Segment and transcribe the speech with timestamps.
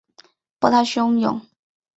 [0.57, 1.41] 波涛汹涌